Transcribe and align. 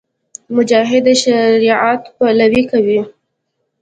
مجاهد 0.55 1.03
د 1.05 1.07
شریعت 1.23 2.01
پلوۍ 2.15 2.63
کوي. 2.71 2.99